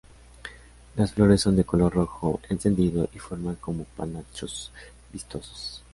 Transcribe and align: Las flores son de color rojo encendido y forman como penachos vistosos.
Las 0.95 1.13
flores 1.13 1.41
son 1.41 1.55
de 1.57 1.63
color 1.63 1.93
rojo 1.93 2.41
encendido 2.49 3.07
y 3.13 3.19
forman 3.19 3.53
como 3.57 3.83
penachos 3.83 4.71
vistosos. 5.13 5.83